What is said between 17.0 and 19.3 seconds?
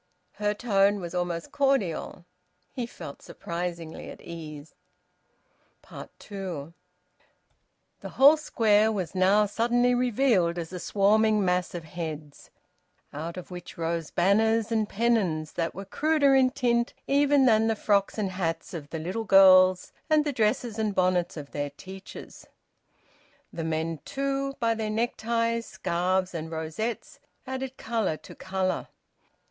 even than the frocks and hats of the little